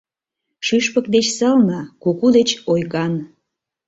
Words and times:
Шӱшпык 0.65 1.05
деч 1.15 1.25
сылне, 1.37 1.81
куку 2.01 2.27
деч 2.37 2.49
ойган 2.71 3.13